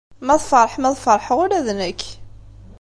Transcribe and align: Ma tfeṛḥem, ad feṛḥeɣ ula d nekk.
Ma 0.25 0.35
tfeṛḥem, 0.41 0.83
ad 0.89 0.97
feṛḥeɣ 1.05 1.37
ula 1.43 1.65
d 1.65 1.67
nekk. 1.79 2.01